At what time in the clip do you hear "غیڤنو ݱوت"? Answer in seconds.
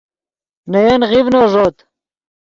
1.09-1.75